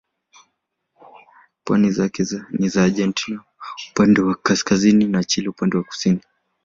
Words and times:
Pwani 1.63 1.91
zake 1.91 2.23
ni 2.51 2.69
za 2.69 2.83
Argentina 2.83 3.43
upande 3.91 4.21
wa 4.21 4.35
kaskazini 4.35 5.05
na 5.05 5.23
Chile 5.23 5.47
upande 5.47 5.77
wa 5.77 5.83
kusini. 5.83 6.19